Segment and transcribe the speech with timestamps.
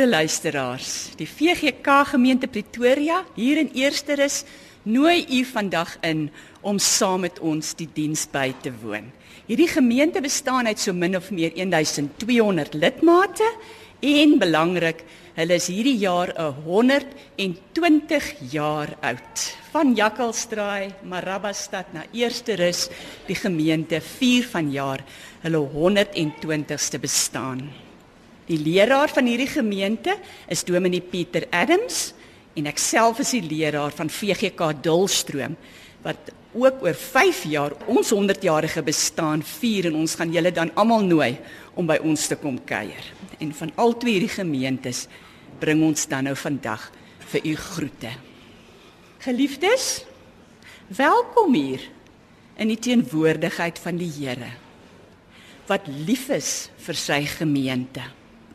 [0.00, 1.10] Goeiemôre luisteraars.
[1.20, 4.46] Die VGK gemeente Pretoria hier in Eersterus
[4.88, 6.30] nooi u vandag in
[6.64, 9.10] om saam met ons die diens by te woon.
[9.44, 13.50] Hierdie gemeente bestaan uit so min of meer 1200 lidmate
[14.00, 15.04] en belangrik,
[15.36, 16.32] hulle is hierdie jaar
[16.64, 19.44] 120 jaar oud.
[19.74, 22.88] Van Jakkalsdraai, Marabastad na Eersterus,
[23.28, 25.04] die gemeente vier vanjaar
[25.44, 27.89] hulle 120ste bestaan.
[28.50, 30.16] Die leraar van hierdie gemeente
[30.50, 32.08] is Dominee Pieter Adams
[32.58, 35.54] en ek self is die leraar van VGK Dulstroom
[36.02, 41.06] wat ook oor 5 jaar ons 100-jarige bestaan vier en ons gaan julle dan almal
[41.06, 41.30] nooi
[41.78, 43.06] om by ons te kom kuier.
[43.38, 45.06] En van al twee hierdie gemeentes
[45.62, 46.90] bring ons dan nou vandag
[47.30, 48.14] vir u groete.
[49.22, 49.90] Geliefdes,
[50.90, 51.86] welkom hier
[52.58, 54.56] in die teenwoordigheid van die Here
[55.70, 58.02] wat lief is vir sy gemeente.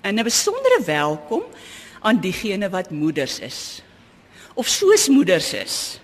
[0.05, 1.41] En 'n besondere welkom
[1.99, 3.81] aan diegene wat moeders is
[4.53, 5.99] of soos moeders is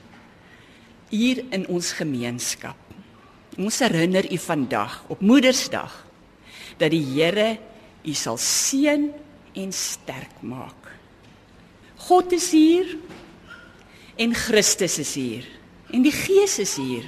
[1.09, 2.75] hier in ons gemeenskap.
[3.57, 6.07] Ons herinner u vandag op Moedersdag
[6.77, 7.59] dat die Here
[8.03, 9.11] u sal seën
[9.53, 10.97] en sterk maak.
[11.95, 12.97] God is hier
[14.15, 15.45] en Christus is hier
[15.93, 17.05] en die Gees is hier.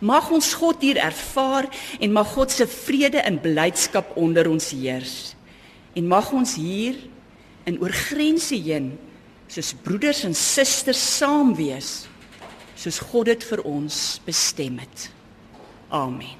[0.00, 5.35] Mag ons God hier ervaar en mag God se vrede en blydskap onder ons heers
[5.96, 6.98] en mag ons hier
[7.66, 8.92] in oor grense heen
[9.50, 12.04] soos broeders en susters saam wees
[12.76, 15.06] soos God dit vir ons bestem het.
[15.96, 16.34] Amen.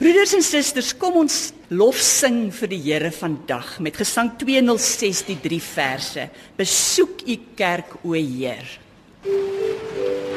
[0.00, 5.36] Broeders en susters, kom ons lof sing vir die Here vandag met Gesang 206 die
[5.42, 6.24] 3 verse.
[6.56, 8.78] Besoek u kerk o Heer.
[9.26, 10.29] Gemeente,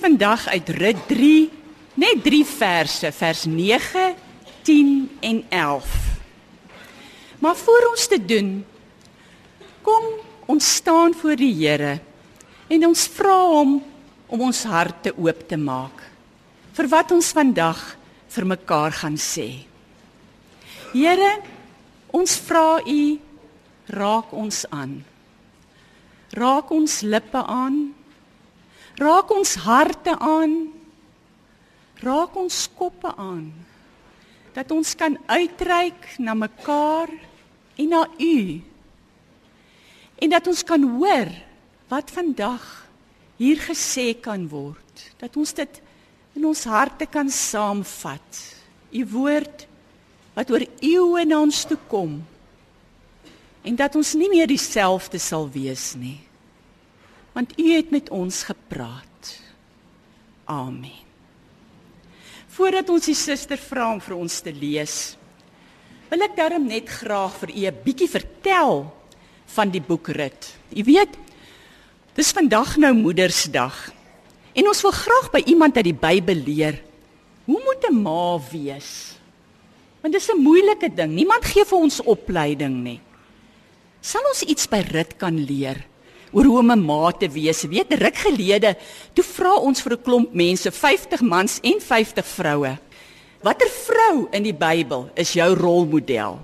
[0.00, 1.50] lees vandag uit Rut 3,
[1.94, 4.14] net 3 verse, vers 9,
[4.62, 5.84] 10 en 11.
[7.38, 8.64] Maar voor ons te doen,
[9.82, 10.04] kom
[10.46, 12.00] ons staan voor die Here
[12.68, 13.82] en ons vra hom
[14.28, 16.00] om ons harte oop te maak
[16.72, 17.96] vir wat ons vandag
[18.30, 19.66] vir mekaar gaan sê.
[20.92, 21.40] Here,
[22.12, 23.18] ons vra U
[23.90, 25.00] raak ons aan.
[26.32, 27.99] Raak ons lippe aan
[29.00, 30.68] Raak ons harte aan.
[32.04, 33.48] Raak ons koppe aan.
[34.52, 37.08] Dat ons kan uitreik na mekaar
[37.80, 38.60] en na U.
[40.20, 41.32] En dat ons kan hoor
[41.88, 42.66] wat vandag
[43.40, 45.06] hier gesê kan word.
[45.16, 45.80] Dat ons dit
[46.36, 48.44] in ons harte kan saamvat.
[48.92, 49.64] U woord
[50.36, 52.18] wat oor eeue na ons toe kom.
[53.64, 56.18] En dat ons nie meer dieselfde sal wees nie.
[57.40, 59.28] Want u het met ons gepraat.
[60.44, 61.08] Amen.
[62.52, 64.96] Voordat ons die suster vra om vir ons te lees,
[66.10, 68.84] wil ek darm net graag vir u 'n bietjie vertel
[69.56, 70.52] van die boek Rit.
[70.76, 71.16] U weet,
[72.12, 73.88] dis vandag nou Moedersdag.
[74.52, 76.82] En ons wil graag by iemand uit die Bybel leer
[77.48, 79.16] hoe moet 'n ma wees?
[80.02, 81.14] Want dis 'n moeilike ding.
[81.14, 83.00] Niemand gee vir ons opleiding nie.
[84.00, 85.88] Sal ons iets by Rit kan leer
[86.32, 87.62] oor hoe om 'n ma te wees?
[87.62, 88.76] Weet, ruk gelede,
[89.14, 92.78] toe vra ons vir 'n klomp mense, 50 mans en 50 vroue.
[93.42, 96.38] Watter vrou in die Bybel is jou rolmodel?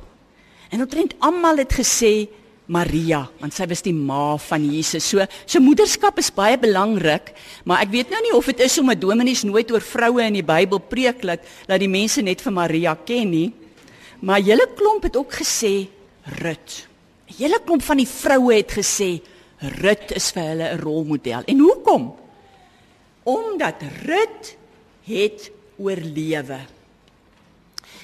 [0.71, 2.29] En omtrent almal het gesê
[2.67, 5.07] Maria, want sy was die ma van Jesus.
[5.07, 7.31] So so moederskap is baie belangrik,
[7.65, 10.47] maar ek weet nou nie of dit is omdat dominees nooit oor vroue in die
[10.47, 13.53] Bybel preek dat dat die mense net vir Maria ken nie.
[14.21, 15.87] Maar hele klomp het ook gesê
[16.43, 16.89] Rut.
[17.29, 19.23] 'n Hele klomp van die vroue het gesê
[19.61, 21.43] Rut is vir hulle 'n rolmodel.
[21.47, 22.15] En hoekom?
[23.23, 24.57] Omdat Rut
[25.05, 26.61] het oorlewe.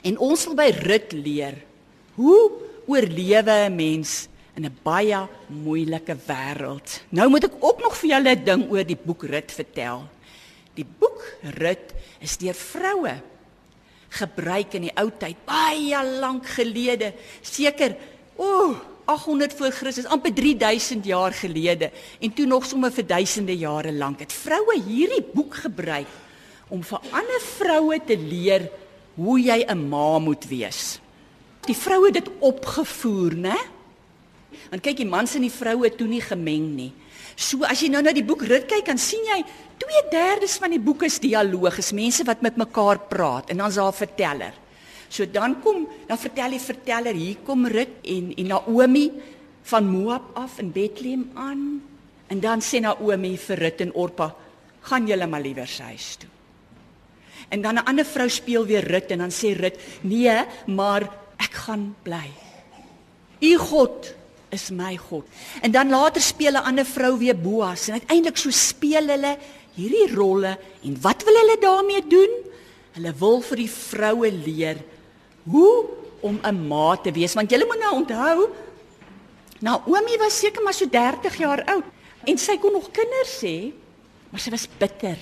[0.02, 1.54] En ons wil by Rut leer
[2.14, 2.50] hoe
[2.87, 7.00] oorlewe 'n mens in 'n baie moeilike wêreld.
[7.08, 10.08] Nou moet ek ook nog vir julle 'n ding oor die boek Rut vertel.
[10.75, 13.20] Die boek Rut is deur vroue
[14.12, 17.12] gebruik in die ou tyd, baie lank gelede,
[17.44, 17.96] seker
[18.37, 18.75] o,
[19.12, 24.23] 800 voor Christus, amper 3000 jaar gelede en toe nog sommer vir duisende jare lank
[24.25, 26.09] het vroue hierdie boek gebruik
[26.73, 28.70] om vir ander vroue te leer
[29.19, 31.00] hoe jy 'n ma moet wees.
[31.67, 33.59] Die vroue het dit opgevoer, né?
[34.70, 36.93] Want kyk, die mans en die vroue toe nie gemeng nie.
[37.37, 39.44] So as jy nou na die boek Rut kyk, dan sien jy
[39.79, 43.93] 2/3 van die boek is dialoog, is mense wat met mekaar praat en dan's daar
[43.93, 44.53] 'n verteller.
[45.12, 49.11] So dan kom, dan vertel die verteller, hier kom Rut en en Naomi
[49.69, 51.82] van Moab af in Bethlehem aan.
[52.32, 54.31] En dan sê Naomi vir Rut en Orpa,
[54.88, 56.31] gaan julle maar liewer huis toe.
[57.53, 61.03] En dan 'n ander vrou speel weer Rut en dan sê Rut, nee, maar
[61.37, 62.31] ek gaan bly.
[63.41, 64.14] U God
[64.49, 65.26] is my God.
[65.61, 69.37] En dan later speel 'n ander vrou weer Boas en uiteindelik so speel hulle
[69.75, 72.32] hierdie rolle en wat wil hulle daarmee doen?
[72.93, 74.76] Hulle wil vir die vroue leer
[75.44, 75.86] hoe
[76.20, 78.50] om 'n ma te wees want julle moet nou onthou
[79.60, 81.84] Naomi was seker maar so 30 jaar oud
[82.24, 83.72] en sy kon nog kinders hê
[84.30, 85.18] maar sy was bitter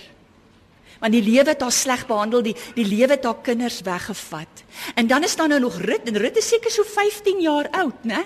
[1.00, 4.64] want die lewe het haar sleg behandel die die lewe het haar kinders weggevat
[4.94, 8.05] en dan is daar nou nog Rut en Rut is seker so 15 jaar oud
[8.05, 8.25] né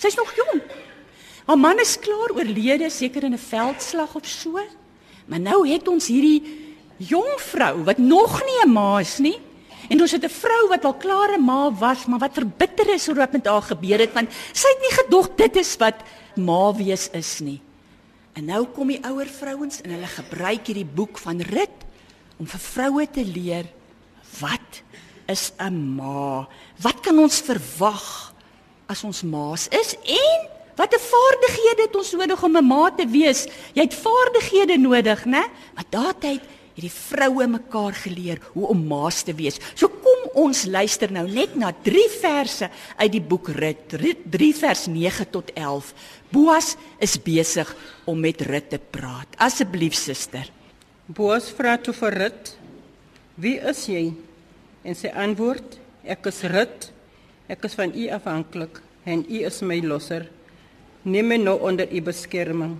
[0.00, 0.62] Sy's nog jong.
[1.44, 4.60] Haar man is klaar oorlede, seker in 'n veldslag of so.
[5.26, 6.42] Maar nou het ons hierdie
[6.96, 9.38] jong vrou wat nog nie 'n ma is nie.
[9.90, 13.08] En ons het 'n vrou wat al klaar 'n ma was, maar wat verbitter is
[13.08, 15.98] oor wat met haar gebeur het want sy het nie gedog dit is wat
[16.36, 17.60] ma wees is nie.
[18.34, 21.78] En nou kom die ouer vrouens en hulle gebruik hierdie boek van Rut
[22.38, 23.66] om vir vroue te leer
[24.40, 24.82] wat
[25.26, 26.48] is 'n ma?
[26.80, 28.30] Wat kan ons verwag?
[28.90, 33.46] as ons maas is en watter vaardighede het ons nodig om 'n ma te wees?
[33.74, 35.44] Jy het vaardighede nodig, né?
[35.74, 36.40] Maar daardie
[36.80, 39.60] het die vroue mekaar geleer hoe om maas te wees.
[39.76, 44.86] So kom ons luister nou net na 3 verse uit die boek Rut, 3 vers
[44.88, 45.92] 9 tot 11.
[46.32, 47.68] Boas is besig
[48.08, 49.28] om met Rut te praat.
[49.36, 50.48] Asseblief suster.
[51.10, 52.56] Boas vra toe vir Rut:
[53.34, 54.12] "Wie is jy?"
[54.84, 56.92] En sy antwoord: "Ek is Rut."
[57.48, 60.28] Ek is van U afhanklik en U is my losser.
[61.02, 62.78] Neem my nou onder U beskerming.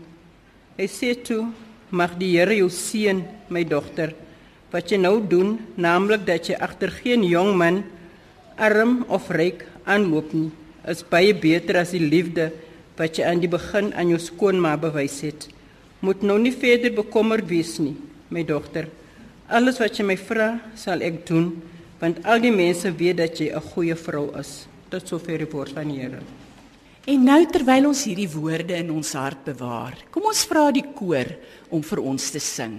[0.79, 1.49] Hy sê toe:
[1.91, 4.15] Mag die Here jou seën, my dogter.
[4.71, 7.83] Wat jy nou doen, naamlik dat jy agter geen jong man
[8.61, 10.51] arm of ryk aanloop nie,
[10.87, 12.51] is baie beter as die liefde
[12.99, 15.49] wat jy aan die begin aan jou skoonma bewys het.
[16.05, 17.97] Moet nou nie verder bekommerd wees nie,
[18.31, 18.87] my dogter.
[19.51, 21.51] Alles wat jy my vra, sal ek doen
[22.01, 24.67] want al die mense weet dat jy 'n goeie vrou is.
[24.89, 26.21] Tot sover die woord van die Here.
[27.09, 31.31] En nou terwyl ons hierdie woorde in ons hart bewaar, kom ons vra die koor
[31.73, 32.75] om vir ons te sing.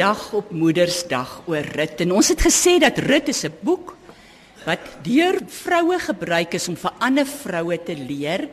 [0.00, 3.92] Vandag op Moedersdag oor Rut en ons het gesê dat Rut is 'n boek
[4.64, 8.48] wat deur vroue gebruik is om vir ander vroue te leer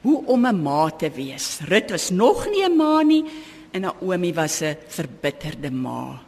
[0.00, 1.60] hoe om 'n ma te wees.
[1.68, 3.24] Rut was nog nie 'n ma nie
[3.72, 6.18] en Naomi was 'n verbitterde ma.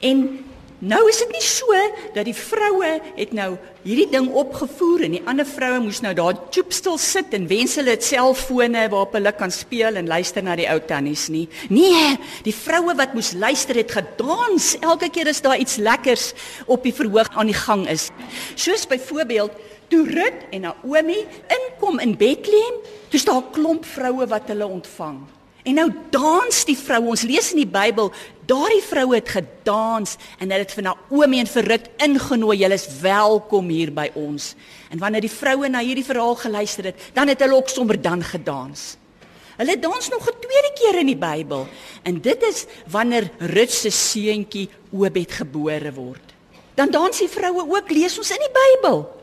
[0.00, 0.44] En
[0.80, 1.76] Nou is dit nie so
[2.14, 3.50] dat die vroue het nou
[3.84, 7.92] hierdie ding opgevoer en die ander vroue moes nou daar choopstil sit en wens hulle
[7.92, 11.46] het selfone waarop hulle kan speel en luister na die ou tannies nie.
[11.68, 12.14] Nee,
[12.46, 16.30] die vroue wat moes luister het gedans elke keer as daar iets lekkers
[16.64, 18.08] op die verhoog aan die gang is.
[18.56, 19.52] Soos byvoorbeeld
[19.92, 21.18] toe Rut en Naomi
[21.58, 22.80] inkom in Bethlehem,
[23.12, 25.20] toe staan 'n klomp vroue wat hulle ontvang.
[25.70, 27.12] En nou dans die vrou.
[27.12, 28.08] Ons lees in die Bybel,
[28.50, 32.56] daardie vroue het gedans en hulle het vir Naomi en vir Rut ingenooi.
[32.58, 34.54] Julle is welkom hier by ons.
[34.90, 38.24] En wanneer die vroue na hierdie verhaal geluister het, dan het hulle ook sommer dan
[38.26, 38.96] gedans.
[39.60, 41.68] Hulle dans nog 'n tweede keer in die Bybel.
[42.02, 46.34] En dit is wanneer Rut se seuntjie Obed gebore word.
[46.74, 49.19] Dan dans die vroue ook, lees ons in die Bybel.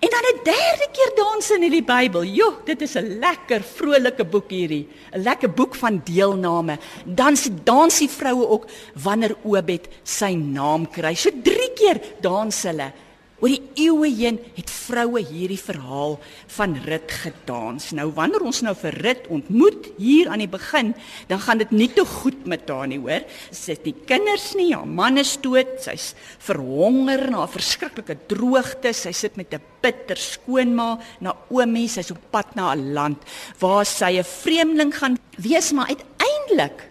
[0.00, 2.24] En dan 'n derde keer dans in die Bybel.
[2.24, 4.88] Jo, dit is 'n lekker vrolike boek hierdie.
[5.12, 6.78] 'n Lekker boek van deelname.
[7.04, 11.14] Dan se dansie vroue ook wanneer Obed sy naam kry.
[11.14, 12.92] So 3 keer dans hulle.
[13.36, 16.14] Oor die eeue heen het vroue hierdie verhaal
[16.56, 17.90] van Rut gedans.
[17.92, 20.94] Nou wanneer ons nou vir Rut ontmoet hier aan die begin,
[21.28, 23.26] dan gaan dit nie te goed met haar nie, hoor.
[23.52, 26.14] Sy het nie kinders nie, haar man is dood, sy's
[26.48, 32.56] verhonger na 'n verskriklike droogte, sy sit met 'n bitter skoonma, Naomi, sy's op pad
[32.56, 33.20] na 'n land
[33.60, 36.88] waar sy 'n vreemdeling gaan wees, maar uiteindelik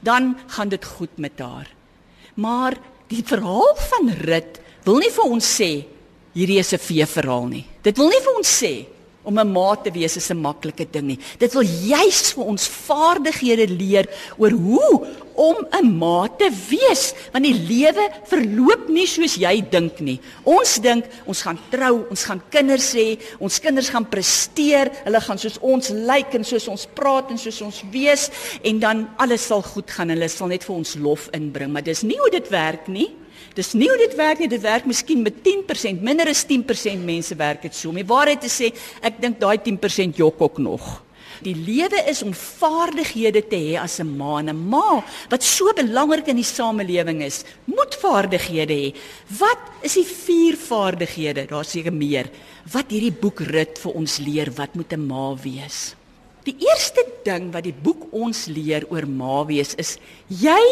[0.00, 1.68] dan gaan dit goed met haar.
[2.34, 2.76] Maar
[3.08, 5.72] die verhaal van Rut wil nie vir ons sê
[6.36, 7.64] hierdie is 'n vee verhaal nie.
[7.82, 8.86] Dit wil nie vir ons sê
[9.28, 11.18] om 'n ma te wees is 'n maklike ding nie.
[11.38, 14.06] Dit wil juis vir ons vaardighede leer
[14.38, 20.00] oor hoe om 'n ma te wees, want die lewe verloop nie soos jy dink
[20.00, 20.20] nie.
[20.44, 25.38] Ons dink ons gaan trou, ons gaan kinders hê, ons kinders gaan presteer, hulle gaan
[25.38, 28.30] soos ons lyk en soos ons praat en soos ons wees
[28.64, 30.08] en dan alles sal goed gaan.
[30.08, 33.10] Hulle sal net vir ons lof inbring, maar dis nie hoe dit werk nie.
[33.54, 37.34] Dis nie hoe dit werk nie, dit werk miskien met 10%, minder as 10% mense
[37.36, 37.90] werk dit so.
[37.90, 40.88] Om die waarheid te sê, ek dink daai 10% jok ook nog.
[41.44, 45.72] Die lewe is om vaardighede te hê as 'n ma en 'n ma wat so
[45.72, 48.94] belangrik in die samelewing is, moet vaardighede hê.
[49.38, 51.46] Wat is die vier vaardighede?
[51.46, 52.26] Daar's seker meer.
[52.72, 55.94] Wat hierdie boek rit vir ons leer wat moet 'n ma wees?
[56.44, 60.64] Die eerste ding wat die boek ons leer oor ma wees is jy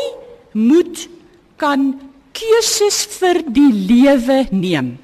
[0.52, 1.08] moet
[1.56, 2.00] kan
[2.36, 4.94] keuses vir die lewe neem.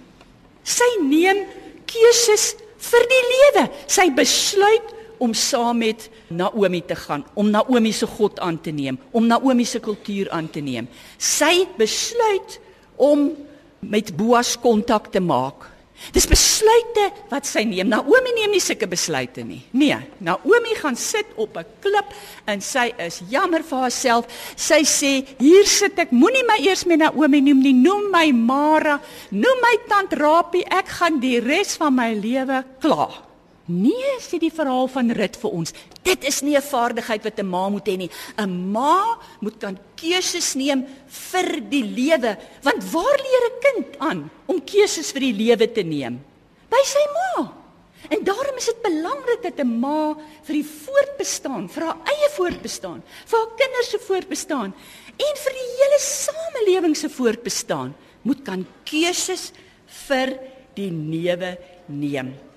[0.63, 1.45] Sy neem
[1.89, 3.65] keuses vir die lewe.
[3.91, 8.99] Sy besluit om saam met Naomi te gaan, om Naomi se God aan te neem,
[9.15, 10.89] om Naomi se kultuur aan te neem.
[11.19, 12.59] Sy besluit
[12.99, 13.31] om
[13.83, 15.69] met Boas kontak te maak.
[16.11, 17.89] Dis besluite wat sy neem.
[17.93, 19.63] Naomi neem nie sulke besluite nie.
[19.71, 22.11] Nee, Naomi gaan sit op 'n klip
[22.47, 24.27] en sy is jammer vir haarself.
[24.57, 26.11] Sy sê: "Hier sit ek.
[26.11, 27.73] Moenie my eers met Naomi noem nie.
[27.73, 29.01] Noem my Mara.
[29.31, 30.65] Noem my tant Rapie.
[30.65, 33.32] Ek gaan die res van my lewe kla."
[33.73, 35.73] Nee, sê die verhaal van Rut vir ons.
[36.05, 38.11] Dit is nie 'n vaardigheid wat 'n ma moet hê nie.
[38.37, 44.31] 'n Ma moet kan keuses neem vir die lewe, want waar leer 'n kind aan
[44.47, 46.21] om keuses vir die lewe te neem?
[46.69, 47.53] By sy ma.
[48.11, 53.03] En daarom is dit belangrik dat 'n ma vir die voortbestaan, vir haar eie voortbestaan,
[53.27, 54.75] vir haar kinders se voortbestaan
[55.17, 59.53] en vir die hele samelewing se voortbestaan moet kan keuses
[60.09, 60.39] vir
[60.75, 62.52] die lewe neem.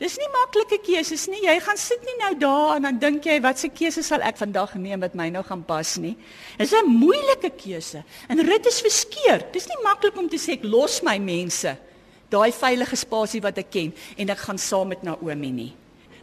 [0.00, 1.42] Dis nie maklike keuses nie.
[1.44, 4.72] Jy gaan sit nie nou daar en dan dink jy watse keuse sal ek vandag
[4.80, 6.14] neem wat my nou gaan pas nie.
[6.56, 8.02] Dis 'n moeilike keuse.
[8.28, 9.52] En Rut is verskeurd.
[9.52, 11.76] Dis nie maklik om te sê ek los my mense,
[12.30, 15.74] daai veilige spasie wat ek ken en ek gaan saam met Naomi nie.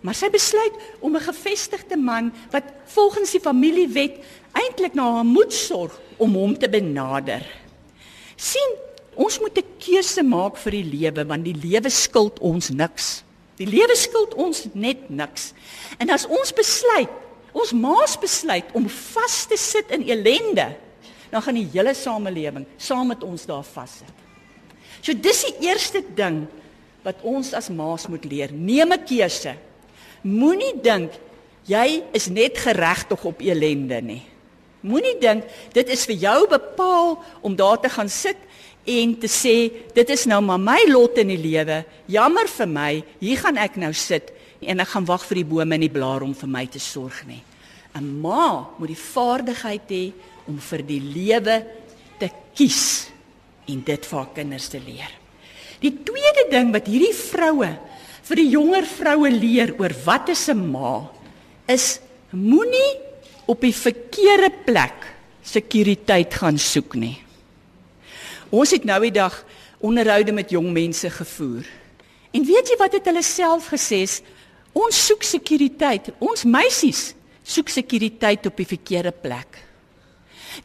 [0.01, 4.17] Maar sy besluit om 'n gevestigde man wat volgens die familiewet
[4.53, 7.45] eintlik na haar moet sorg om hom te benader.
[8.35, 8.71] sien,
[9.15, 13.23] ons moet 'n keuse maak vir die lewe want die lewe skuld ons niks.
[13.57, 15.51] Die lewe skuld ons net niks.
[15.97, 17.13] En as ons besluit,
[17.57, 20.69] ons maas besluit om vas te sit in ellende,
[21.31, 24.13] dan gaan die hele samelewing saam met ons daar vassit.
[25.01, 26.45] So dis die eerste ding
[27.05, 28.51] wat ons as maas moet leer.
[28.51, 29.55] Neem 'n keuse.
[30.23, 31.11] Moenie dink
[31.65, 34.23] jy is net geregtig op ellende nie.
[34.81, 35.43] Moenie dink
[35.73, 38.37] dit is vir jou bepaal om daar te gaan sit
[38.87, 39.55] en te sê
[39.95, 41.83] dit is nou maar my lot in die lewe.
[42.07, 44.31] Jammer vir my, hier gaan ek nou sit
[44.63, 47.25] en ek gaan wag vir die bome en die blare om vir my te sorg
[47.27, 47.43] nie.
[47.97, 50.05] 'n Ma moet die vaardigheid hê
[50.47, 51.55] om vir die lewe
[52.19, 53.09] te kies
[53.67, 55.11] en dit vir haar kinders te leer.
[55.81, 57.71] Die tweede ding wat hierdie vroue
[58.27, 61.09] vir die jonger vroue leer oor wat is 'n ma
[61.67, 61.99] is
[62.31, 62.99] moenie
[63.47, 65.07] op die verkeerde plek
[65.43, 67.26] sekuriteit gaan soek nie.
[68.49, 69.35] Ons het nou die dag
[69.83, 71.67] onderhoude met jong mense gevoer.
[72.31, 74.03] En weet jy wat het hulle self gesê?
[74.77, 76.11] Ons soek sekuriteit.
[76.19, 77.13] Ons meisies
[77.47, 79.63] soek sekuriteit op die verkeerde plek.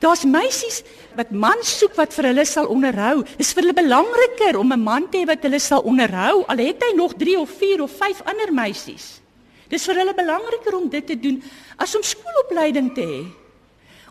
[0.01, 0.81] Daar's meisies
[1.18, 3.23] wat mans soek wat vir hulle sal onderhou.
[3.38, 6.83] Dis vir hulle belangriker om 'n man te hê wat hulle sal onderhou al het
[6.83, 9.21] hy nog 3 of 4 of 5 ander meisies.
[9.68, 11.42] Dis vir hulle belangriker om dit te doen
[11.77, 13.25] as om skoolopleiding te hê.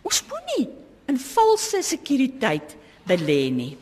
[0.03, 0.69] Ons moenie
[1.07, 2.75] in valse sekuriteit
[3.11, 3.73] belê nie.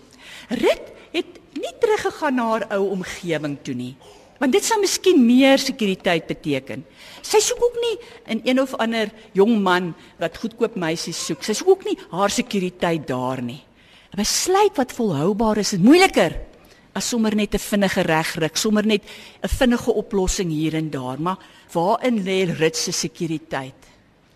[0.49, 3.93] Rit het nie teruggegaan na haar ou omgewing toe nie.
[4.39, 6.85] Want dit sou miskien meer sekuriteit beteken.
[7.21, 7.95] Sy soek ook nie
[8.35, 11.43] in een of ander jong man wat goedkoop meisies soek.
[11.43, 13.61] Sy soek ook nie haar sekuriteit daar nie.
[14.09, 16.33] 'n Besluit wat volhoubaar is, is moeiliker
[16.95, 19.03] as sommer net 'n vinnige regryk, sommer net
[19.43, 21.37] 'n vinnige oplossing hier en daar, maar
[21.73, 23.81] waarin lê Rit se sekuriteit?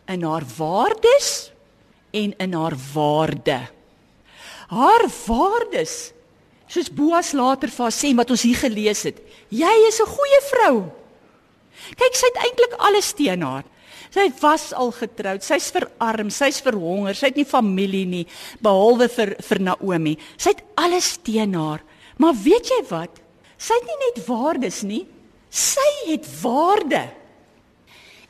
[0.07, 1.51] In haar waardes
[2.11, 3.59] en in haar waarde.
[4.67, 6.13] Haar waardes
[6.73, 9.19] Soos Boas later vir haar sê wat ons hier gelees het.
[9.53, 10.75] Jy is 'n goeie vrou.
[11.95, 13.63] Kyk, sy het eintlik alles teen haar.
[14.09, 15.43] Sy was al getroud.
[15.43, 18.27] Sy's verarm, sy's verhonger, sy het nie familie nie
[18.61, 20.17] behalwe vir vir Naomi.
[20.37, 21.81] Sy het alles teen haar.
[22.17, 23.21] Maar weet jy wat?
[23.57, 25.07] Sy het nie net waardes nie.
[25.49, 27.09] Sy het waarde.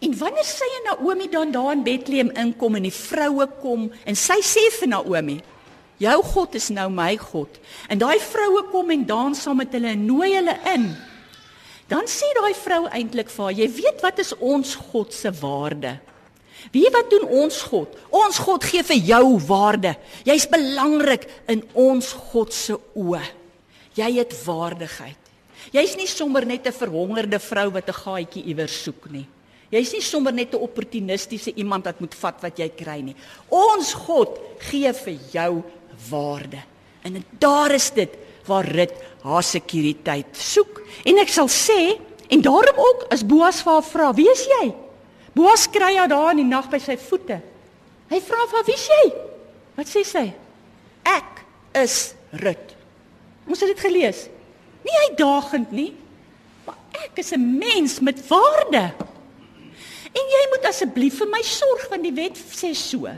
[0.01, 4.15] En wanneer sy en Naomi dan daar in Bethlehem inkom en die vroue kom en
[4.15, 5.41] sy sê vir Naomi,
[5.97, 7.59] Jou God is nou my God.
[7.89, 10.87] En daai vroue kom en dans saam met hulle en nooi hulle in.
[11.87, 15.99] Dan sê daai vrou eintlik vir haar, jy weet wat is ons God se waarde?
[16.71, 17.91] Wie wat doen ons God?
[18.13, 19.95] Ons God gee vir jou waarde.
[20.25, 23.23] Jy's belangrik in ons God se oë.
[23.99, 25.19] Jy het waardigheid.
[25.73, 29.27] Jy's nie sommer net 'n verhongerde vrou wat 'n gaatjie iewers soek nie.
[29.71, 33.15] Jy's nie sommer net 'n opportunistiese iemand wat moet vat wat jy kry nie.
[33.49, 35.63] Ons God gee vir jou
[36.09, 36.61] waarde.
[37.01, 38.09] En daar is dit
[38.45, 40.81] waar Rut haar sekuriteit soek.
[41.07, 41.95] En ek sal sê
[42.27, 44.73] en daarom ook as Boas vir haar vra, "Wie is jy?"
[45.33, 47.41] Boas kry haar daar in die nag by sy voete.
[48.09, 49.13] Hy vra vir haar, "Wie is jy?"
[49.75, 50.33] Wat sê sy?
[51.03, 52.75] "Ek is Rut."
[53.45, 54.29] Moes jy dit gelees?
[54.83, 55.93] Nie uitdagend nie,
[56.65, 58.93] maar ek is 'n mens met waarde.
[60.13, 63.09] En jy moet asseblief vir my sorg want die wet sê so.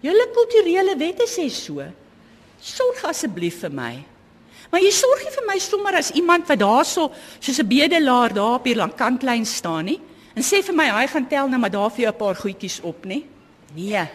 [0.00, 1.82] Julle kulturele wette sê so.
[2.60, 3.92] Sorg asseblief vir my.
[4.68, 7.08] Maar jy sorg nie vir my sommer as iemand wat daarso
[7.40, 10.00] soos 'n bedelaar daar op hier lank kantlyn staan nie
[10.36, 12.80] en sê vir my hy gaan tel nou maar daar vir jou 'n paar goedjies
[12.82, 13.24] op nie.
[13.74, 14.08] Nee.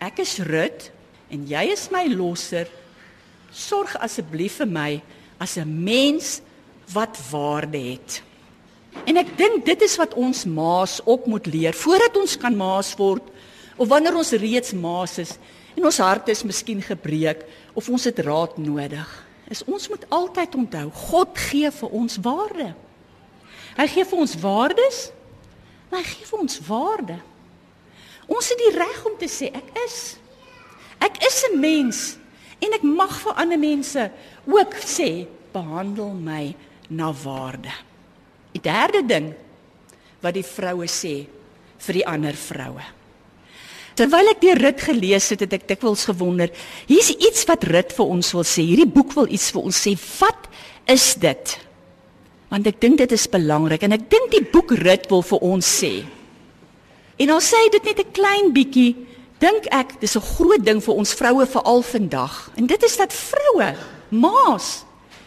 [0.00, 0.90] Ek is Rut
[1.30, 2.68] en jy is my losser.
[3.50, 5.02] Sorg asseblief vir my
[5.40, 6.40] as 'n mens
[6.92, 8.22] wat waarde het.
[9.04, 12.94] En ek dink dit is wat ons maas op moet leer voordat ons kan maas
[12.96, 13.22] word
[13.76, 15.38] of wanneer ons reeds maas is
[15.78, 17.44] en ons hart is miskien gebreek
[17.78, 19.08] of ons het raad nodig.
[19.48, 22.72] Is ons moet altyd onthou, God gee vir ons waarde.
[23.78, 24.98] Hy gee vir ons waardes.
[25.88, 27.18] Maar hy gee vir ons waarde.
[28.28, 30.18] Ons het die reg om te sê ek is.
[31.00, 32.18] Ek is 'n mens
[32.60, 34.10] en ek mag vir ander mense
[34.44, 36.54] ook sê behandel my
[36.90, 37.72] na waarde.
[38.52, 39.34] Die derde ding
[40.20, 41.26] wat die vroue sê
[41.78, 42.97] vir die ander vroue.
[43.98, 46.52] Terwyl ek die rit gelees het, het ek dikwels gewonder,
[46.86, 48.62] hier's iets wat rit vir ons wil sê.
[48.62, 49.96] Hierdie boek wil iets vir ons sê.
[50.20, 50.46] Wat
[50.86, 51.54] is dit?
[52.52, 55.66] Want ek dink dit is belangrik en ek dink die boek rit wil vir ons
[55.82, 55.92] sê.
[57.18, 58.94] En al sê dit net 'n klein bietjie,
[59.42, 62.50] dink ek dis 'n groot ding vir ons vroue veral vandag.
[62.56, 63.74] En dit is dat vroue,
[64.10, 64.84] ma's,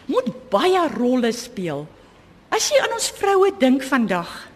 [0.07, 1.87] moet baie rolle speel.
[2.49, 4.47] As jy aan ons vroue dink vandag.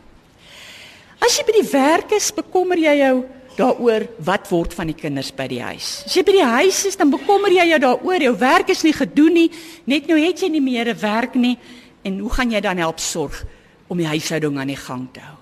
[1.19, 3.25] As jy by die werk is, bekommer jy jou
[3.57, 6.03] daaroor wat word van die kinders by die huis.
[6.05, 8.93] As jy by die huis is, dan bekommer jy jou daaroor, jou werk is nie
[8.95, 9.49] gedoen nie,
[9.85, 11.57] net nou het jy nie meer 'n werk nie
[12.03, 13.45] en hoe gaan jy dan help sorg
[13.87, 15.37] om die huishouding aan die gang te hou?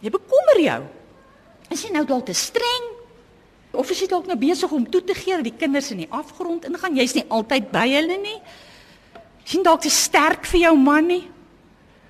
[0.00, 0.82] Jy bekommer jou.
[1.70, 2.84] Is jy nou dalk te streng?
[3.72, 6.10] Of is jy dalk nou besig om toe te gee dat die kinders in die
[6.10, 6.96] afgrond ingaan?
[6.96, 8.40] Jy's nie altyd by hulle nie.
[9.44, 11.24] Sien dalk te sterk vir jou man nie?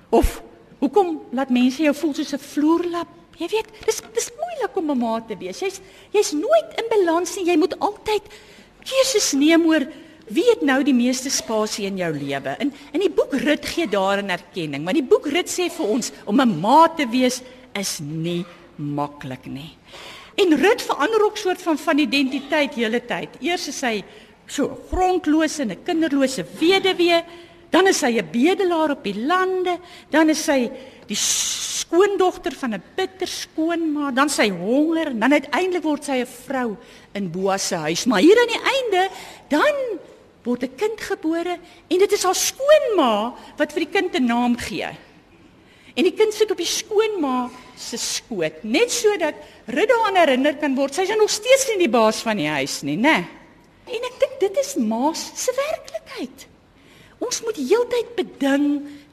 [0.09, 0.41] Of
[0.79, 3.07] hoekom laat mense jou voel soos 'n vloerlap?
[3.37, 5.59] Jy weet, dis dis moeilik om 'n ma te wees.
[5.59, 5.79] Jy's
[6.11, 7.45] jy's nooit in balans nie.
[7.45, 8.23] Jy moet altyd
[8.83, 9.87] keuses neem oor
[10.27, 12.55] wie het nou die meeste spasie in jou lewe.
[12.59, 15.85] In in die boek Rut gee daar 'n erkenning, maar die boek Rut sê vir
[15.85, 17.41] ons om 'n ma te wees
[17.73, 18.45] is nie
[18.75, 19.77] maklik nie.
[20.35, 23.29] En Rut verander ook soort van van identiteit hele tyd.
[23.41, 24.03] Eers is hy
[24.47, 27.23] so grondlose en 'n kinderlose weduwee,
[27.69, 30.69] dan is hy 'n bedelaar op die lande, dan is hy
[31.09, 36.25] die skoondogter van 'n bitter skoonma, dan sy honger en dan uiteindelik word sy 'n
[36.25, 36.77] vrou
[37.13, 38.05] in Boas se huis.
[38.05, 39.09] Maar hier aan die einde,
[39.49, 39.75] dan
[40.43, 44.57] word 'n kind gebore en dit is haar skoonma wat vir die kind 'n naam
[44.57, 44.89] gee.
[45.95, 50.75] En die kind sit op die skoonma se skoot, net sodat Rut daaraan herinner kan
[50.75, 53.27] word sy is nog steeds nie die baas van die huis nie, né?
[53.85, 56.47] En ek dink dit is ma se werklikheid.
[57.19, 58.65] Ons moet heeltyd beding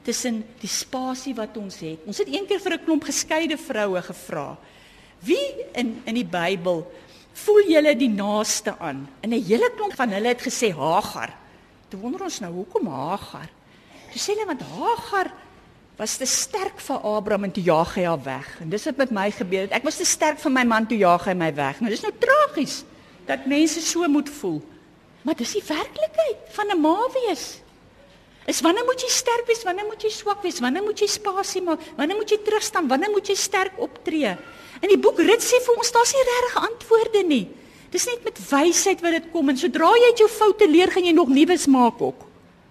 [0.07, 2.05] tussen die spasie wat ons het.
[2.07, 4.57] Ons het eendag vir 'n klomp geskeide vroue gevra.
[5.19, 6.85] Wie in in die Bybel
[7.33, 9.07] voel julle die naaste aan?
[9.21, 11.33] En 'n hele klomp van hulle het gesê Hagar.
[11.89, 13.49] Toe wonder ons nou hoekom Hagar?
[14.11, 15.31] Toe sê hulle want Hagar
[15.97, 18.61] was te sterk vir Abraham en toe jaag hy haar weg.
[18.61, 19.71] En dis wat met my gebeur het.
[19.71, 21.79] Ek was te sterk vir my man toe jaag hy my weg.
[21.81, 22.83] Nou dis nou tragies
[23.25, 24.61] dat mense so moet voel.
[25.21, 27.61] Maar dis die werklikheid van 'n ma wees.
[28.47, 29.65] Is wanneer moet jy sterk wees?
[29.67, 30.61] Wanneer moet jy swak wees?
[30.63, 31.81] Wanneer moet jy spasie maak?
[31.97, 32.87] Wanneer moet jy terugstaan?
[32.87, 34.37] Wanneer moet jy sterk optree?
[34.79, 37.43] In die boek Rit sê vir ons daar's nie regtig antwoorde nie.
[37.91, 41.07] Dis net met wysheid wat dit kom en sodra jy uit jou foute leer, gaan
[41.07, 42.23] jy nog nuus maak ook.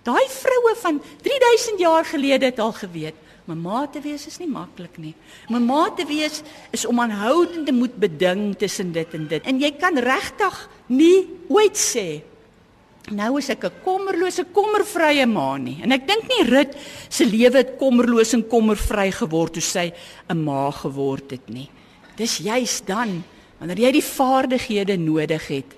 [0.07, 4.49] Daai vroue van 3000 jaar gelede het al geweet, my ma te wees is nie
[4.49, 5.15] maklik nie.
[5.51, 6.41] My ma te wees
[6.75, 9.45] is om aanhoudende moet beding tussen dit en dit.
[9.45, 12.23] En jy kan regtig nie ooit sê
[13.11, 15.81] nou is ek 'n kommerlose, kommervrye ma nie.
[15.83, 16.75] En ek dink nie Rut
[17.09, 19.93] se lewe het kommerloos en kommervry geword toe sy
[20.29, 21.71] 'n ma geword het nie.
[22.17, 23.25] Dis juis dan
[23.59, 25.77] wanneer jy die vaardighede nodig het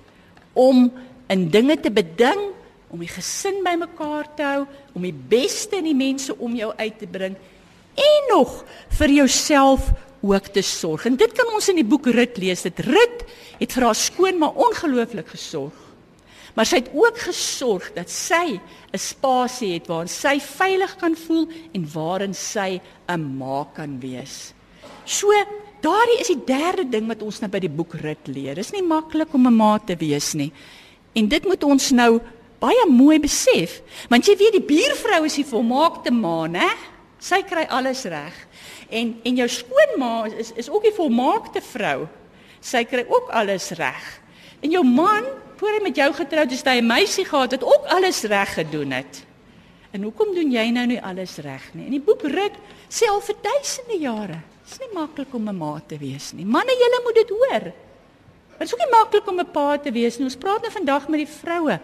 [0.53, 0.91] om
[1.29, 2.53] in dinge te beding,
[2.89, 6.99] om die gesin bymekaar te hou, om die beste in die mense om jou uit
[6.99, 7.35] te bring
[7.99, 8.63] en nog
[8.99, 11.05] vir jouself ook te sorg.
[11.05, 12.65] En dit kan ons in die boek Rut lees.
[12.67, 13.23] Dit Rut
[13.59, 15.88] het vir haar skoon maar ongelooflik gesorg.
[16.55, 18.59] Maar sy het ook gesorg dat sy
[18.93, 24.53] 'n spasie het waarin sy veilig kan voel en waarin sy 'n ma kan wees.
[25.05, 25.31] So
[25.79, 28.57] Daardie is die derde ding wat ons nou by die boek Rut leer.
[28.59, 30.51] Dis nie maklik om 'n ma te wees nie.
[31.15, 32.19] En dit moet ons nou
[32.59, 36.69] baie mooi besef, want jy weet die buurvrou is die volmaakte ma, né?
[37.19, 38.33] Sy kry alles reg.
[38.89, 42.07] En en jou skoonma is is ook die volmaakte vrou.
[42.59, 44.21] Sy kry ook alles reg.
[44.61, 45.23] En jou man,
[45.59, 48.53] voor hy met jou getroud is, het hy 'n meisie gehad wat ook alles reg
[48.53, 49.25] gedoen het.
[49.91, 51.85] En hoekom doen jy nou nie alles reg nie?
[51.85, 52.55] In die boek Rut
[52.89, 56.45] sê al vir duisende jare Dit is nie maklik om 'n ma te wees nie.
[56.45, 57.63] Manne, julle moet dit hoor.
[58.59, 60.25] Dit is ook nie maklik om 'n pa te wees nie.
[60.25, 61.79] Ons praat nou vandag met die vroue.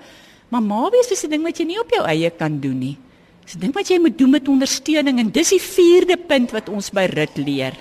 [0.49, 2.97] Maar ma wees is 'n ding wat jy nie op jou eie kan doen nie.
[3.43, 6.69] Dis 'n ding wat jy moet doen met ondersteuning en dis die vierde punt wat
[6.69, 7.73] ons by Rut leer.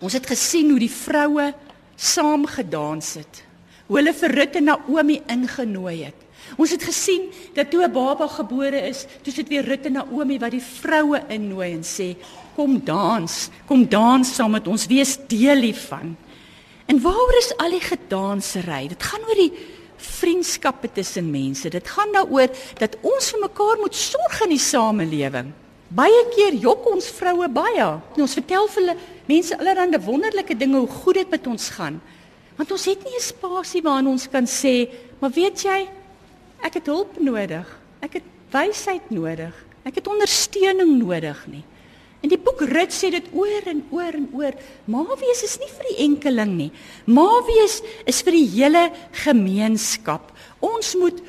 [0.00, 1.54] Ons het gesien hoe die vroue
[1.96, 3.44] saam gedans het.
[3.86, 6.20] Hoe hulle vir Rut en Naomi ingenooi het.
[6.60, 10.38] Ons het gesien dat toe 'n baba gebore is, toe sit weer Rut en Naomi
[10.38, 12.16] wat die vroue innooi en sê,
[12.56, 16.16] "Kom dans, kom dans saam met ons, wees deel hiervan."
[16.86, 18.88] En waaroor is al die gedansery?
[18.88, 19.52] Dit gaan oor die
[19.96, 21.68] vriendskappe tussen mense.
[21.68, 25.52] Dit gaan daaroor dat ons vir mekaar moet sorg in die samelewing.
[25.88, 27.86] Baie keer jok ons vroue baie.
[28.18, 28.96] Ons vertel vir hulle
[29.30, 32.00] mense allerlei wonderlike dinge hoe goed dit met ons gaan.
[32.56, 34.88] Want ons het nie 'n spasie waarin ons kan sê,
[35.18, 35.88] "Maar weet jy,
[36.64, 37.68] Ek het hulp nodig.
[38.04, 39.52] Ek het wysheid nodig.
[39.84, 41.64] Ek het ondersteuning nodig nie.
[42.24, 44.56] En die boek Rut sê dit oor en oor en oor.
[44.88, 46.70] Maawees is nie vir die enkeling nie.
[47.04, 48.86] Maawees is vir die hele
[49.26, 50.32] gemeenskap.
[50.64, 51.20] Ons moet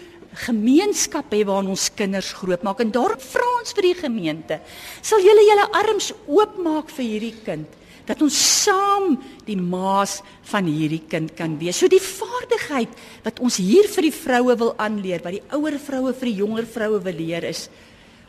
[0.45, 4.61] gemeenskap hê waarin ons kinders grootmaak en daarom vra ons vir die gemeente.
[5.03, 7.81] Sal julle julle arms oopmaak vir hierdie kind?
[8.05, 9.15] Dat ons saam
[9.47, 10.19] die maas
[10.51, 11.79] van hierdie kind kan wees.
[11.79, 12.93] So die vaardigheid
[13.25, 16.69] wat ons hier vir die vroue wil aanleer, wat die ouer vroue vir die jonger
[16.69, 17.65] vroue wil leer is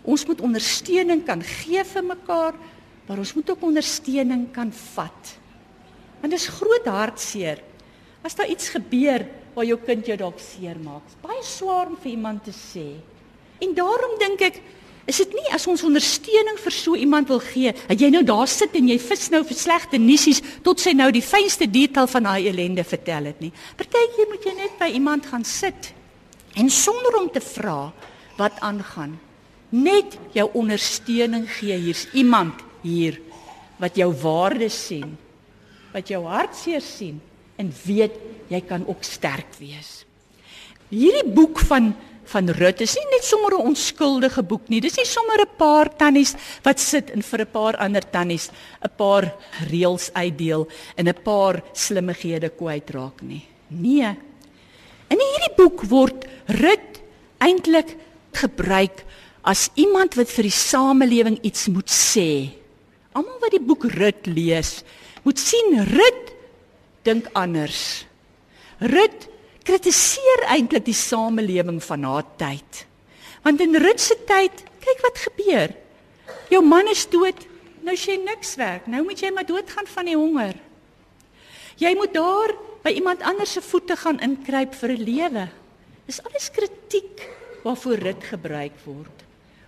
[0.06, 2.54] ons moet ondersteuning kan gee vir mekaar,
[3.06, 5.32] maar ons moet ook ondersteuning kan vat.
[6.22, 7.62] Want dit is groot hartseer
[8.26, 11.04] as daar iets gebeur waar jou kind jou dalk seermaak.
[11.22, 12.86] Baie swaar om vir iemand te sê.
[13.62, 14.58] En daarom dink ek
[15.06, 18.48] Is dit nie as ons ondersteuning vir so iemand wil gee, dat jy nou daar
[18.50, 22.26] sit en jy vis nou vir slegte nuusies tot sy nou die fynste detail van
[22.26, 23.52] haar ellende vertel het nie.
[23.78, 25.92] Partykeer moet jy net by iemand gaan sit
[26.58, 27.92] en sonder om te vra
[28.40, 29.14] wat aangaan,
[29.70, 31.76] net jou ondersteuning gee.
[31.86, 33.20] Hier's iemand hier
[33.78, 35.14] wat jou waarde sien,
[35.94, 37.20] wat jou hartseer sien
[37.60, 38.18] en weet
[38.50, 40.02] jy kan ook sterk wees.
[40.90, 41.92] Hierdie boek van
[42.32, 44.80] van Rut is nie net sommer 'n onskuldige boek nie.
[44.80, 48.50] Dis nie sommer 'n paar tannies wat sit en vir 'n paar ander tannies
[48.82, 49.34] 'n paar
[49.70, 53.44] reëls uitdeel en 'n paar slimmighede kwytraak nie.
[53.68, 54.16] Nee.
[55.08, 57.00] In hierdie boek word Rut
[57.38, 57.96] eintlik
[58.32, 59.04] gebruik
[59.42, 62.50] as iemand wat vir die samelewing iets moet sê.
[63.12, 64.82] Almal wat die boek Rut lees,
[65.22, 66.32] moet sien Rut
[67.06, 68.04] dink anders.
[68.82, 69.28] Rut
[69.66, 72.84] kritiseer eintlik die samelewing van haar tyd.
[73.42, 75.74] Want in Rut se tyd, kyk wat gebeur.
[76.50, 77.38] Jou man is dood,
[77.86, 78.86] nou sê jy niks werk.
[78.90, 80.54] Nou moet jy maar doodgaan van die honger.
[81.78, 82.54] Jy moet daar
[82.86, 85.48] by iemand anders se voete gaan inkruip vir 'n lewe.
[86.06, 87.26] Dis alles kritiek
[87.64, 89.16] waarvoor Rut gebruik word.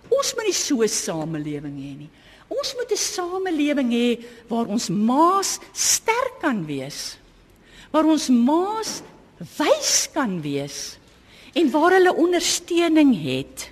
[0.09, 2.09] Ons moet nie so 'n samelewing hê nie.
[2.47, 7.17] Ons moet 'n samelewing hê waar ons maas sterk kan wees.
[7.91, 9.01] Waar ons maas
[9.39, 10.97] wys kan wees
[11.57, 13.69] en waar hulle ondersteuning het.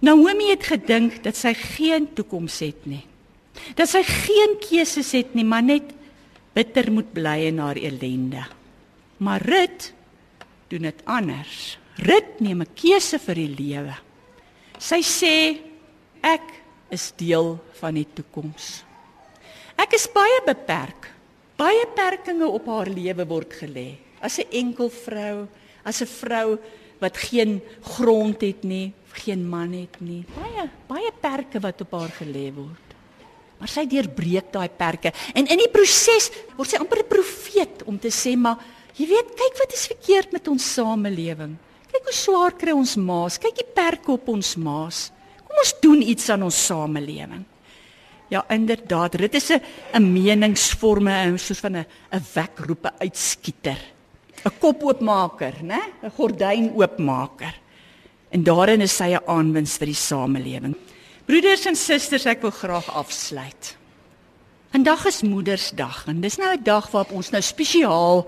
[0.00, 3.04] Naomi het gedink dat sy geen toekoms het nie.
[3.76, 5.92] Dat sy geen keuses het nie, maar net
[6.56, 8.44] bitter moet bly in haar ellende.
[9.20, 9.90] Maar Rut
[10.72, 11.78] doen dit anders.
[12.00, 13.96] Rut neem 'n keuse vir die lewe.
[14.78, 15.60] Sy sê
[16.22, 16.46] ek
[16.90, 18.84] is deel van die toekoms.
[19.76, 21.12] Ek is baie beperk.
[21.56, 25.48] Baie perkinge op haar lewe word gelê as 'n enkel vrou,
[25.84, 26.58] as 'n vrou
[27.00, 30.24] wat geen grond het nie, geen man het nie.
[30.36, 32.86] Baie baie perke wat op haar gelê word.
[33.58, 37.98] Maar sy deurbreek daai perke en in die proses word sy amper 'n profeet om
[37.98, 38.58] te sê maar
[38.96, 41.56] jy weet kyk wat is verkeerd met ons samelewing.
[41.90, 43.38] Kyk hoe swaar kry ons maas.
[43.38, 45.10] Kyk die perke op ons maas.
[45.46, 47.44] Kom ons doen iets aan ons samelewing.
[48.30, 53.78] Ja, inderdaad, dit is 'n meningsvorme, soos van 'n 'n wekroepe uitskieter.
[54.44, 55.80] 'n kop oopmaker, né?
[56.02, 57.54] 'n gordyn oopmaker.
[58.30, 60.76] En daarin is sy 'n aanwins vir die samelewing.
[61.26, 63.76] Broeders en susters, ek wil graag afsluit.
[64.70, 68.26] Vandag is Moedersdag en dis nou 'n dag waarop ons nou spesiaal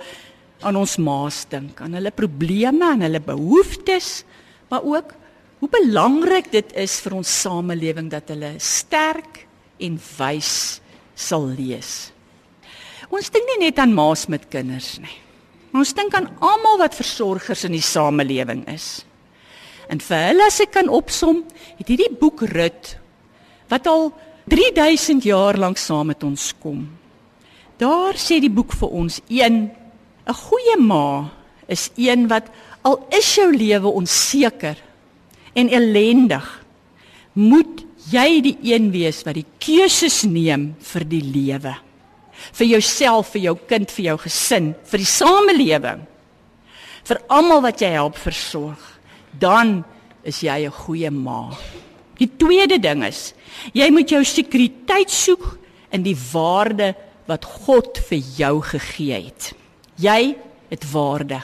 [0.60, 4.24] aan ons ma's dink, aan hulle probleme en hulle behoeftes,
[4.68, 5.14] maar ook
[5.58, 9.46] hoe belangrik dit is vir ons samelewing dat hulle sterk
[9.78, 10.80] en wys
[11.14, 12.10] sal lees.
[13.08, 15.21] Ons dink nie net aan ma's met kinders nie.
[15.72, 19.04] Ons dink aan almal wat versorgers in die samelewing is.
[19.88, 21.42] En vir hulle as ek kan opsom,
[21.78, 22.96] het hierdie boek Rut
[23.72, 24.10] wat al
[24.52, 26.84] 3000 jaar lank saam met ons kom.
[27.80, 29.70] Daar sê die boek vir ons een
[30.28, 31.30] 'n goeie ma
[31.66, 32.50] is een wat
[32.82, 34.76] al is jou lewe onseker
[35.54, 36.64] en ellendig,
[37.32, 41.74] moet jy die een wees wat die keuses neem vir die lewe
[42.52, 46.02] vir jouself, vir jou kind, vir jou gesin, vir die samelewing.
[47.04, 48.82] Vir almal wat jy help versorg,
[49.38, 49.84] dan
[50.24, 51.50] is jy 'n goeie ma.
[52.18, 53.34] Die tweede ding is,
[53.74, 55.58] jy moet jou sekuriteit soek
[55.90, 56.94] in die waarde
[57.26, 59.52] wat God vir jou gegee het.
[59.98, 60.36] Jy
[60.70, 61.42] het waarde.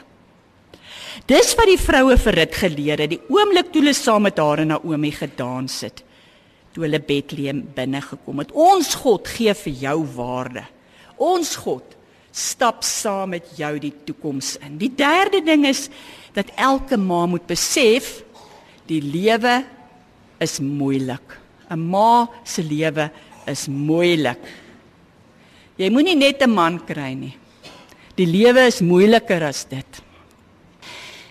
[1.26, 4.62] Dis wat die vroue vir dit geleer het, die oomblik toe hulle saam met haar
[4.62, 6.02] en Naomi gedans het,
[6.72, 8.52] toe hulle Bethlehem binne gekom het.
[8.52, 10.64] Ons God gee vir jou waarde.
[11.18, 11.96] Ons God
[12.32, 14.78] stap saam met jou die toekoms in.
[14.78, 15.88] Die derde ding is
[16.36, 18.22] dat elke ma moet besef
[18.88, 19.64] die lewe
[20.40, 21.36] is moeilik.
[21.68, 23.10] 'n Ma se lewe
[23.46, 24.40] is moeilik.
[25.76, 27.36] Jy moenie net 'n man kry nie.
[28.16, 30.02] Die lewe is moeiliker as dit.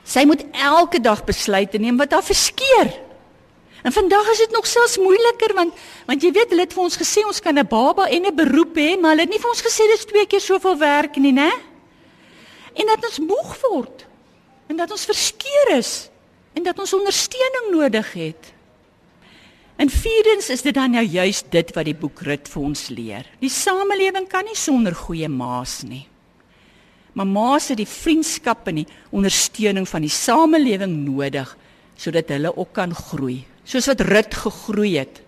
[0.04, 3.06] Sy moet elke dag besluite neem wat haar verskeer.
[3.88, 6.97] En vandag is dit nog selfs moeiliker want want jy weet hulle het vir ons
[7.00, 9.63] gesê ons kan 'n baba en 'n beroep hê, maar hulle het nie vir ons
[9.63, 11.52] gesê dis twee keer soveel werk nie, né?
[12.76, 14.06] En dat ons moeg word.
[14.67, 16.10] En dat ons verskeer is
[16.54, 18.54] en dat ons ondersteuning nodig het.
[19.78, 23.26] En vierdens is dit dan nou juist dit wat die boek Rut vir ons leer.
[23.39, 26.08] Die samelewing kan nie sonder goeie maas nie.
[27.13, 31.58] Maar maas het die vriendskap en die ondersteuning van die samelewing nodig
[31.95, 35.21] sodat hulle ook kan groei soos wat Rut gegroei het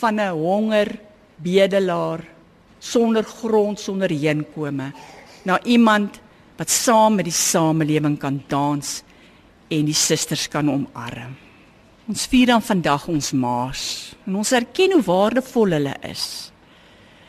[0.00, 0.88] van 'n honger
[1.36, 2.24] bedelaar
[2.78, 4.92] sonder grond sonder heenkome
[5.44, 6.20] na iemand
[6.56, 9.02] wat saam met die samelewing kan dans
[9.68, 11.36] en die susters kan omarm.
[12.08, 16.52] Ons vier dan vandag ons maas en ons erken hoe waardevol hulle is.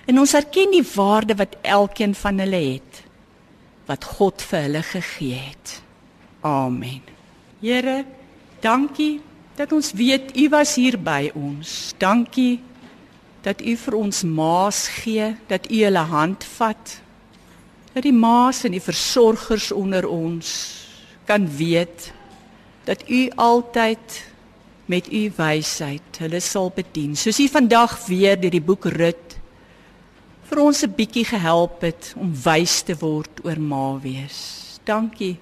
[0.07, 3.03] En ons erken die waarde wat elkeen van hulle het
[3.85, 5.81] wat God vir hulle gegee het.
[6.41, 7.01] Amen.
[7.61, 8.05] Here,
[8.59, 9.21] dankie
[9.61, 11.93] dat ons weet u was hier by ons.
[12.01, 12.57] Dankie
[13.45, 16.97] dat u vir ons maas gee, dat u hulle hand vat.
[17.93, 20.49] Dat die maas en die versorgers onder ons
[21.29, 22.09] kan weet
[22.87, 24.17] dat u altyd
[24.89, 27.13] met u wysheid hulle sal bedien.
[27.15, 29.37] Soos u vandag weer deur die boek Rut
[30.49, 34.79] vir ons 'n bietjie gehelp het om wys te word oor ma wees.
[34.83, 35.37] Dankie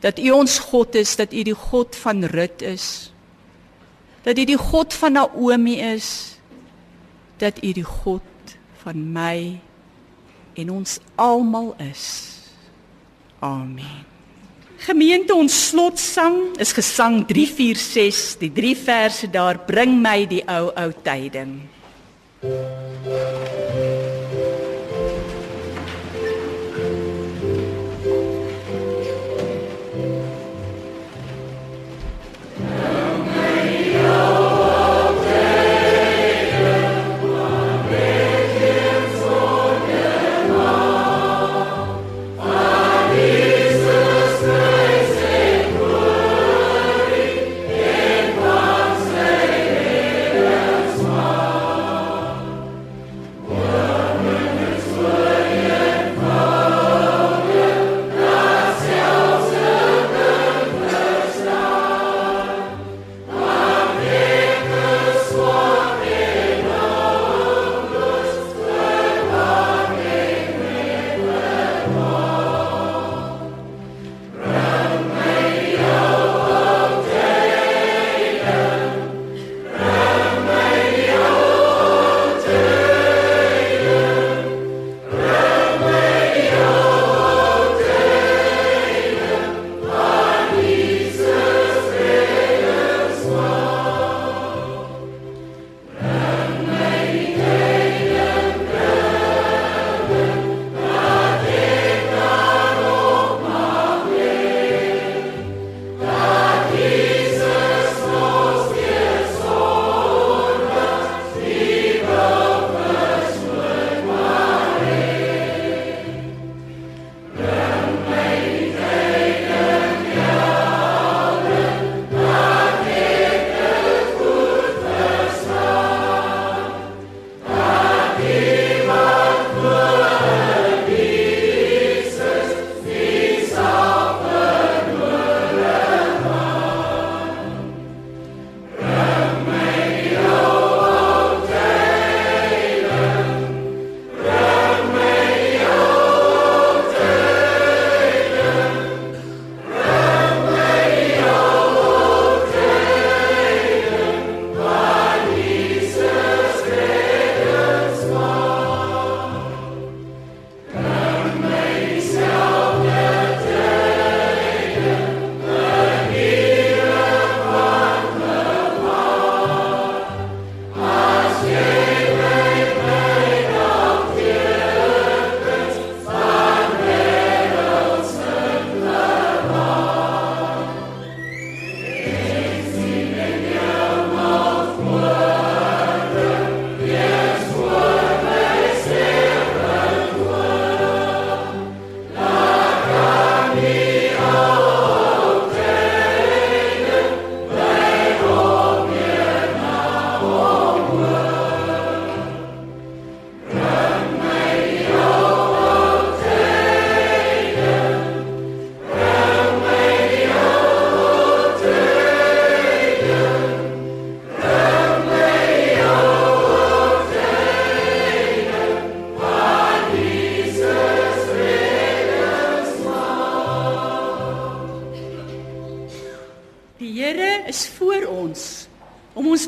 [0.00, 3.10] dat u ons God is, dat u die God van Rut is.
[4.26, 6.34] Dat u die God van Naomi is.
[7.36, 8.22] Dat u die God
[8.82, 9.60] van my
[10.54, 12.34] en ons almal is.
[13.38, 14.02] Amen.
[14.76, 20.90] Gemeente ons slotsang is gesang 346 die drie verse daar bring my die ou ou
[21.02, 21.60] tyding.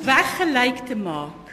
[0.05, 1.49] Gelyk te maak.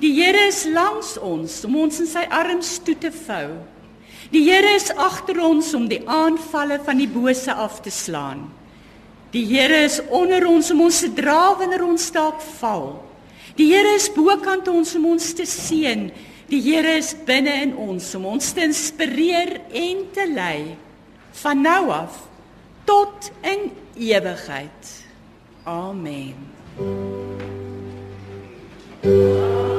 [0.00, 3.56] Die Here is langs ons om ons in sy arms toe te vou.
[4.30, 8.46] Die Here is agter ons om die aanvalle van die bose af te slaan.
[9.32, 13.02] Die Here is onder ons om ons te dra wanneer ons dalk val.
[13.56, 16.10] Die Here is bokant ons om ons te seën.
[16.50, 20.76] Die Here is binne in ons om ons te inspireer en te lei
[21.42, 22.22] van nou af
[22.86, 24.92] tot in ewigheid.
[25.66, 27.25] Amen.
[29.06, 29.75] Música